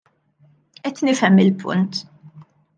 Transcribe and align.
Qed 0.87 0.97
nifhem 1.09 1.37
il-punt. 1.45 1.95